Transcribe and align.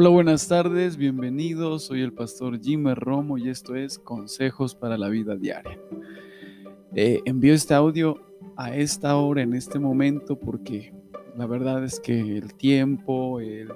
Hola, 0.00 0.10
buenas 0.10 0.46
tardes, 0.46 0.96
bienvenidos. 0.96 1.86
Soy 1.86 2.02
el 2.02 2.12
pastor 2.12 2.60
Jimmer 2.60 2.96
Romo 2.96 3.36
y 3.36 3.48
esto 3.48 3.74
es 3.74 3.98
Consejos 3.98 4.76
para 4.76 4.96
la 4.96 5.08
Vida 5.08 5.34
Diaria. 5.34 5.76
Eh, 6.94 7.20
envío 7.24 7.52
este 7.52 7.74
audio 7.74 8.14
a 8.56 8.76
esta 8.76 9.16
hora, 9.16 9.42
en 9.42 9.54
este 9.54 9.80
momento, 9.80 10.38
porque 10.38 10.94
la 11.36 11.46
verdad 11.46 11.82
es 11.82 11.98
que 11.98 12.38
el 12.38 12.54
tiempo, 12.54 13.40
el, 13.40 13.72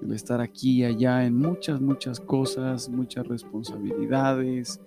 el 0.00 0.12
estar 0.12 0.40
aquí 0.40 0.82
y 0.82 0.84
allá 0.84 1.26
en 1.26 1.34
muchas, 1.34 1.80
muchas 1.80 2.20
cosas, 2.20 2.88
muchas 2.88 3.26
responsabilidades, 3.26 4.80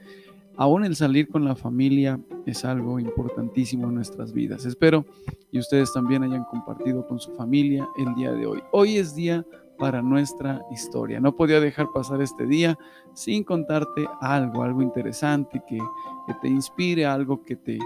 aún 0.55 0.85
el 0.85 0.95
salir 0.95 1.27
con 1.27 1.43
la 1.43 1.57
familia 1.57 2.17
es 2.45 2.63
algo 2.63 2.97
importantísimo 2.97 3.89
en 3.89 3.95
nuestras 3.95 4.31
vidas. 4.31 4.65
Espero 4.65 5.05
y 5.51 5.59
ustedes 5.59 5.91
también 5.91 6.23
hayan 6.23 6.45
compartido 6.45 7.05
con 7.05 7.19
su 7.19 7.35
familia 7.35 7.85
el 7.97 8.15
día 8.15 8.31
de 8.31 8.45
hoy. 8.45 8.61
Hoy 8.71 8.95
es 8.95 9.13
día 9.13 9.45
para 9.77 10.01
nuestra 10.01 10.65
historia. 10.71 11.19
No 11.19 11.35
podía 11.35 11.59
dejar 11.59 11.87
pasar 11.93 12.21
este 12.21 12.45
día 12.45 12.77
sin 13.13 13.43
contarte 13.43 14.07
algo, 14.21 14.63
algo 14.63 14.81
interesante 14.81 15.61
que, 15.67 15.79
te 16.41 16.47
inspire, 16.47 17.05
algo 17.05 17.43
que 17.43 17.55
te, 17.55 17.79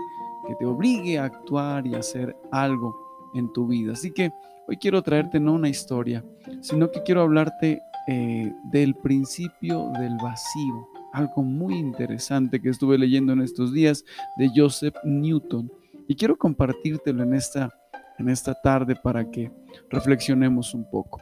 que 0.48 0.56
te 0.56 0.66
obligue 0.66 1.20
a 1.20 1.26
actuar 1.26 1.86
y 1.86 1.96
hacer 1.96 2.36
algo 2.52 3.30
en 3.34 3.52
tu 3.54 3.68
vida. 3.68 3.94
Así 3.94 4.12
que 4.12 4.32
hoy 4.68 4.78
quiero 4.78 5.02
traerte 5.02 5.40
no 5.40 5.54
una 5.54 5.70
historia, 5.70 6.24
sino 6.62 6.90
que 6.90 7.04
quiero 7.04 7.22
hablarte 7.22 7.82
eh, 8.08 8.52
del 8.72 8.96
principio 8.96 9.92
del 10.00 10.18
vacío, 10.18 10.88
algo 11.14 11.44
muy 11.44 11.76
interesante 11.76 12.60
que 12.60 12.70
estuve 12.70 12.98
leyendo 12.98 13.34
en 13.34 13.42
estos 13.42 13.74
días 13.74 14.04
de 14.38 14.50
Joseph 14.56 14.96
Newton. 15.04 15.72
Y 16.08 16.16
quiero 16.16 16.36
compartírtelo 16.36 17.24
en 17.24 17.36
esta, 17.36 17.70
en 18.18 18.30
esta 18.30 18.54
tarde 18.60 18.96
para 18.96 19.30
que 19.30 19.52
reflexionemos 19.90 20.74
un 20.74 20.90
poco. 20.90 21.22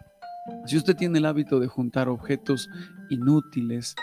Si 0.65 0.77
usted 0.77 0.95
tiene 0.95 1.19
el 1.19 1.25
hábito 1.25 1.59
de 1.59 1.67
juntar 1.67 2.09
objetos 2.09 2.69
inútiles, 3.09 3.95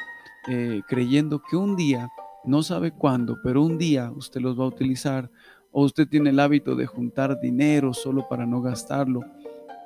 eh, 0.48 0.82
creyendo 0.86 1.42
que 1.42 1.56
un 1.56 1.76
día, 1.76 2.08
no 2.44 2.62
sabe 2.62 2.92
cuándo, 2.92 3.38
pero 3.42 3.62
un 3.62 3.78
día 3.78 4.12
usted 4.12 4.40
los 4.40 4.58
va 4.58 4.64
a 4.64 4.68
utilizar, 4.68 5.30
o 5.72 5.84
usted 5.84 6.08
tiene 6.08 6.30
el 6.30 6.40
hábito 6.40 6.74
de 6.74 6.86
juntar 6.86 7.38
dinero 7.40 7.92
solo 7.92 8.28
para 8.28 8.46
no 8.46 8.62
gastarlo, 8.62 9.20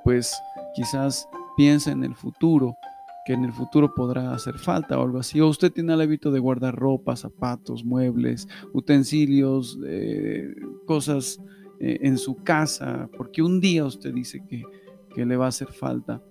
pues 0.05 0.35
quizás 0.75 1.29
piensa 1.57 1.91
en 1.93 2.05
el 2.05 2.15
futuro, 2.15 2.77
que 3.25 3.33
en 3.33 3.45
el 3.45 3.53
futuro 3.53 3.95
podrá 3.95 4.33
hacer 4.33 4.59
falta 4.59 4.99
o 4.99 5.03
algo 5.03 5.19
así. 5.19 5.41
O 5.41 5.49
usted 5.49 5.73
tiene 5.73 5.93
el 5.93 6.01
hábito 6.01 6.31
de 6.31 6.39
guardar 6.39 6.75
ropa, 6.75 7.17
zapatos, 7.17 7.85
muebles, 7.85 8.49
utensilios, 8.73 9.79
eh, 9.87 10.55
cosas 10.87 11.41
eh, 11.81 11.99
en 12.03 12.19
su 12.19 12.37
casa, 12.37 13.09
porque 13.17 13.43
un 13.43 13.61
día 13.61 13.85
usted 13.85 14.13
dice 14.13 14.43
que, 14.49 14.63
que 15.15 15.27
le 15.27 15.37
va 15.37 15.47
a 15.47 15.49
hacer 15.49 15.73
falta. 15.73 16.23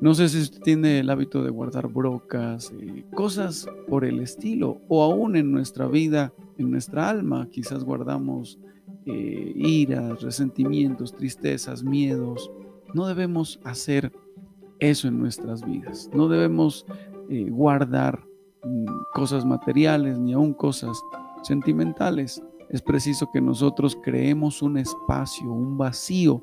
No 0.00 0.14
sé 0.14 0.30
si 0.30 0.40
usted 0.40 0.62
tiene 0.62 1.00
el 1.00 1.10
hábito 1.10 1.44
de 1.44 1.50
guardar 1.50 1.86
brocas, 1.88 2.72
eh, 2.80 3.04
cosas 3.14 3.66
por 3.86 4.06
el 4.06 4.20
estilo, 4.20 4.80
o 4.88 5.02
aún 5.02 5.36
en 5.36 5.52
nuestra 5.52 5.88
vida, 5.88 6.32
en 6.56 6.70
nuestra 6.70 7.10
alma, 7.10 7.48
quizás 7.50 7.84
guardamos 7.84 8.58
eh, 9.04 9.52
iras, 9.54 10.22
resentimientos, 10.22 11.14
tristezas, 11.14 11.84
miedos. 11.84 12.50
No 12.94 13.06
debemos 13.06 13.60
hacer 13.62 14.10
eso 14.78 15.06
en 15.06 15.18
nuestras 15.18 15.64
vidas. 15.64 16.08
No 16.14 16.28
debemos 16.28 16.86
eh, 17.28 17.48
guardar 17.50 18.24
mm, 18.64 18.86
cosas 19.12 19.44
materiales 19.44 20.18
ni 20.18 20.32
aún 20.32 20.54
cosas 20.54 20.98
sentimentales. 21.42 22.42
Es 22.70 22.80
preciso 22.80 23.28
que 23.32 23.40
nosotros 23.40 23.98
creemos 24.02 24.62
un 24.62 24.78
espacio, 24.78 25.52
un 25.52 25.76
vacío 25.76 26.42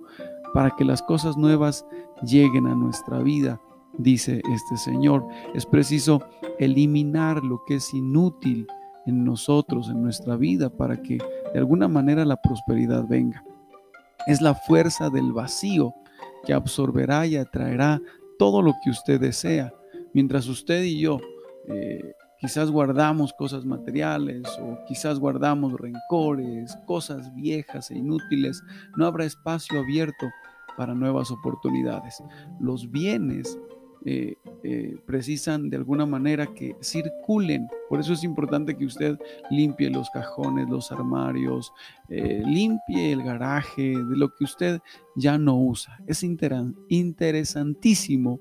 para 0.53 0.71
que 0.71 0.85
las 0.85 1.01
cosas 1.01 1.37
nuevas 1.37 1.85
lleguen 2.23 2.67
a 2.67 2.75
nuestra 2.75 3.19
vida, 3.19 3.61
dice 3.97 4.41
este 4.53 4.77
Señor. 4.77 5.25
Es 5.53 5.65
preciso 5.65 6.21
eliminar 6.59 7.43
lo 7.43 7.61
que 7.65 7.75
es 7.75 7.93
inútil 7.93 8.67
en 9.05 9.23
nosotros, 9.23 9.89
en 9.89 10.01
nuestra 10.01 10.35
vida, 10.35 10.69
para 10.69 11.01
que 11.01 11.17
de 11.53 11.59
alguna 11.59 11.87
manera 11.87 12.25
la 12.25 12.41
prosperidad 12.41 13.05
venga. 13.07 13.43
Es 14.25 14.41
la 14.41 14.53
fuerza 14.53 15.09
del 15.09 15.31
vacío 15.31 15.93
que 16.45 16.53
absorberá 16.53 17.25
y 17.25 17.37
atraerá 17.37 18.01
todo 18.37 18.61
lo 18.61 18.73
que 18.83 18.89
usted 18.89 19.19
desea. 19.19 19.73
Mientras 20.13 20.47
usted 20.47 20.83
y 20.83 20.99
yo 20.99 21.19
eh, 21.69 22.13
quizás 22.39 22.71
guardamos 22.71 23.33
cosas 23.33 23.65
materiales 23.65 24.47
o 24.59 24.79
quizás 24.87 25.19
guardamos 25.19 25.79
rencores, 25.79 26.75
cosas 26.85 27.33
viejas 27.35 27.91
e 27.91 27.97
inútiles, 27.97 28.63
no 28.95 29.05
habrá 29.05 29.25
espacio 29.25 29.79
abierto 29.79 30.27
para 30.77 30.93
nuevas 30.93 31.31
oportunidades. 31.31 32.23
Los 32.59 32.91
bienes 32.91 33.57
eh, 34.05 34.35
eh, 34.63 34.95
precisan 35.05 35.69
de 35.69 35.75
alguna 35.75 36.05
manera 36.05 36.47
que 36.47 36.77
circulen. 36.81 37.67
Por 37.89 37.99
eso 37.99 38.13
es 38.13 38.23
importante 38.23 38.77
que 38.77 38.85
usted 38.85 39.19
limpie 39.49 39.89
los 39.89 40.09
cajones, 40.11 40.69
los 40.69 40.93
armarios, 40.93 41.73
eh, 42.07 42.41
limpie 42.45 43.11
el 43.11 43.21
garaje 43.23 43.97
de 43.97 44.15
lo 44.15 44.33
que 44.33 44.45
usted 44.45 44.79
ya 45.15 45.37
no 45.37 45.57
usa. 45.57 45.99
Es 46.07 46.23
interesantísimo 46.23 48.39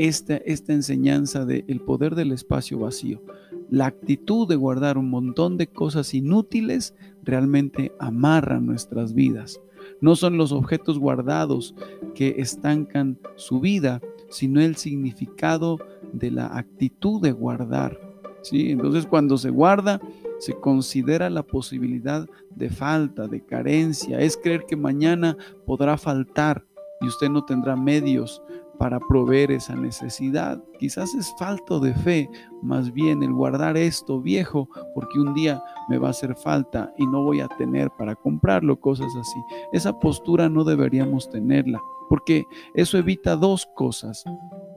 esta, 0.00 0.38
esta 0.38 0.72
enseñanza 0.72 1.44
del 1.44 1.80
poder 1.80 2.14
del 2.14 2.32
espacio 2.32 2.78
vacío. 2.78 3.20
La 3.68 3.84
actitud 3.84 4.48
de 4.48 4.56
guardar 4.56 4.96
un 4.96 5.10
montón 5.10 5.58
de 5.58 5.66
cosas 5.66 6.14
inútiles 6.14 6.94
realmente 7.22 7.92
amarra 7.98 8.60
nuestras 8.60 9.12
vidas. 9.12 9.60
No 10.00 10.16
son 10.16 10.38
los 10.38 10.52
objetos 10.52 10.98
guardados 10.98 11.74
que 12.14 12.36
estancan 12.38 13.18
su 13.36 13.60
vida, 13.60 14.00
sino 14.30 14.62
el 14.62 14.76
significado 14.76 15.78
de 16.14 16.30
la 16.30 16.46
actitud 16.56 17.20
de 17.20 17.32
guardar. 17.32 18.00
¿sí? 18.40 18.70
Entonces 18.70 19.04
cuando 19.06 19.36
se 19.36 19.50
guarda, 19.50 20.00
se 20.38 20.54
considera 20.54 21.28
la 21.28 21.42
posibilidad 21.42 22.26
de 22.56 22.70
falta, 22.70 23.28
de 23.28 23.44
carencia. 23.44 24.18
Es 24.18 24.38
creer 24.38 24.64
que 24.66 24.76
mañana 24.76 25.36
podrá 25.66 25.98
faltar 25.98 26.64
y 27.02 27.06
usted 27.06 27.28
no 27.28 27.44
tendrá 27.44 27.76
medios 27.76 28.42
para 28.80 28.98
proveer 28.98 29.52
esa 29.52 29.76
necesidad. 29.76 30.58
Quizás 30.78 31.14
es 31.14 31.34
falto 31.38 31.80
de 31.80 31.92
fe, 31.92 32.30
más 32.62 32.90
bien 32.94 33.22
el 33.22 33.30
guardar 33.30 33.76
esto 33.76 34.22
viejo, 34.22 34.70
porque 34.94 35.20
un 35.20 35.34
día 35.34 35.62
me 35.90 35.98
va 35.98 36.08
a 36.08 36.12
hacer 36.12 36.34
falta 36.34 36.90
y 36.96 37.06
no 37.06 37.22
voy 37.22 37.40
a 37.40 37.48
tener 37.58 37.90
para 37.98 38.14
comprarlo, 38.14 38.80
cosas 38.80 39.14
así. 39.20 39.38
Esa 39.74 39.98
postura 39.98 40.48
no 40.48 40.64
deberíamos 40.64 41.28
tenerla, 41.28 41.78
porque 42.08 42.46
eso 42.74 42.96
evita 42.96 43.36
dos 43.36 43.68
cosas, 43.76 44.24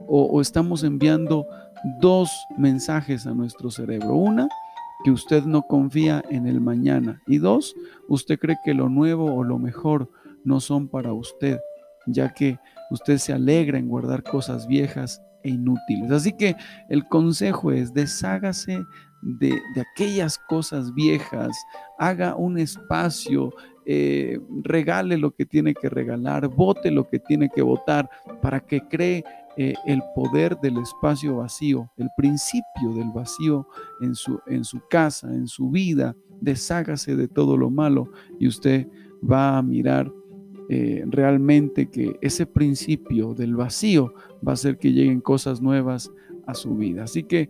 o, 0.06 0.24
o 0.24 0.42
estamos 0.42 0.84
enviando 0.84 1.46
dos 2.02 2.30
mensajes 2.58 3.26
a 3.26 3.32
nuestro 3.32 3.70
cerebro. 3.70 4.16
Una, 4.16 4.46
que 5.02 5.12
usted 5.12 5.44
no 5.44 5.62
confía 5.62 6.22
en 6.28 6.46
el 6.46 6.60
mañana. 6.60 7.22
Y 7.26 7.38
dos, 7.38 7.74
usted 8.08 8.38
cree 8.38 8.58
que 8.66 8.74
lo 8.74 8.90
nuevo 8.90 9.34
o 9.34 9.44
lo 9.44 9.58
mejor 9.58 10.10
no 10.44 10.60
son 10.60 10.88
para 10.88 11.14
usted, 11.14 11.58
ya 12.06 12.32
que 12.32 12.58
usted 12.90 13.18
se 13.18 13.32
alegra 13.32 13.78
en 13.78 13.88
guardar 13.88 14.22
cosas 14.22 14.66
viejas 14.66 15.22
e 15.42 15.50
inútiles. 15.50 16.10
Así 16.10 16.32
que 16.32 16.56
el 16.88 17.06
consejo 17.08 17.72
es 17.72 17.92
deshágase 17.92 18.84
de, 19.22 19.60
aquellas 19.92 20.38
cosas 20.38 20.92
viejas, 20.94 21.56
haga 21.98 22.36
un 22.36 22.58
espacio, 22.58 23.52
eh, 23.86 24.38
regale 24.62 25.16
lo 25.16 25.30
que 25.30 25.46
tiene 25.46 25.74
que 25.74 25.88
regalar, 25.88 26.48
vote 26.48 26.90
lo 26.90 27.08
que 27.08 27.18
tiene 27.18 27.48
que 27.48 27.62
votar 27.62 28.08
para 28.42 28.60
que 28.60 28.80
cree 28.88 29.24
eh, 29.56 29.74
el 29.86 30.02
poder 30.14 30.58
del 30.60 30.78
espacio 30.78 31.36
vacío, 31.36 31.90
el 31.96 32.08
principio 32.16 32.92
del 32.94 33.10
vacío 33.12 33.66
en 34.00 34.14
su, 34.14 34.40
en 34.46 34.64
su 34.64 34.80
casa, 34.88 35.28
en 35.28 35.46
su 35.46 35.70
vida. 35.70 36.14
Deshágase 36.40 37.16
de 37.16 37.28
todo 37.28 37.56
lo 37.56 37.70
malo 37.70 38.10
y 38.38 38.48
usted 38.48 38.88
va 39.22 39.56
a 39.56 39.62
mirar 39.62 40.10
eh, 40.68 41.04
realmente 41.06 41.86
que 41.86 42.16
ese 42.20 42.46
principio 42.46 43.34
del 43.34 43.54
vacío 43.54 44.14
va 44.46 44.52
a 44.52 44.54
hacer 44.54 44.78
que 44.78 44.92
lleguen 44.92 45.20
cosas 45.20 45.60
nuevas 45.60 46.10
a 46.46 46.54
su 46.54 46.76
vida. 46.76 47.04
Así 47.04 47.24
que 47.24 47.48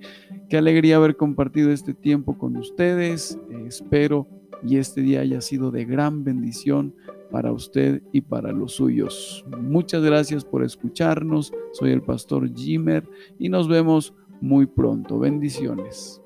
qué 0.48 0.56
alegría 0.56 0.96
haber 0.96 1.16
compartido 1.16 1.70
este 1.70 1.94
tiempo 1.94 2.38
con 2.38 2.56
ustedes. 2.56 3.38
Eh, 3.50 3.64
espero 3.66 4.26
y 4.62 4.78
este 4.78 5.02
día 5.02 5.20
haya 5.20 5.40
sido 5.40 5.70
de 5.70 5.84
gran 5.84 6.24
bendición 6.24 6.94
para 7.30 7.52
usted 7.52 8.02
y 8.12 8.20
para 8.20 8.52
los 8.52 8.74
suyos. 8.74 9.44
Muchas 9.60 10.02
gracias 10.02 10.44
por 10.44 10.64
escucharnos. 10.64 11.52
Soy 11.72 11.90
el 11.90 12.02
pastor 12.02 12.52
Jimmer 12.54 13.08
y 13.38 13.48
nos 13.48 13.68
vemos 13.68 14.14
muy 14.40 14.66
pronto. 14.66 15.18
Bendiciones. 15.18 16.20